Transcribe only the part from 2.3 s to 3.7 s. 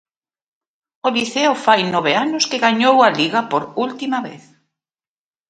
que gañou a Liga por